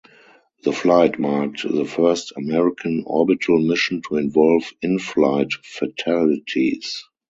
[0.63, 7.03] The flight marked the first American orbital mission to involve in-flight fatalities.